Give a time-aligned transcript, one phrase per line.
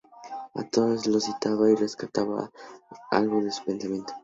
[0.55, 2.49] A todos los citaba y rescataba
[3.11, 4.11] algo de su pensamiento.